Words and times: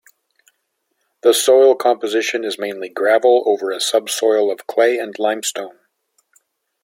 The 1.21 1.31
soil 1.31 1.75
composition 1.75 2.43
is 2.43 2.57
mainly 2.57 2.89
gravel 2.89 3.43
over 3.45 3.69
a 3.69 3.79
subsoil 3.79 4.51
of 4.51 4.65
clay 4.65 4.97
and 4.97 5.13
limestone. 5.19 5.77